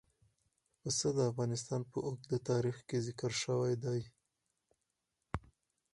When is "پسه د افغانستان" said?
0.81-1.81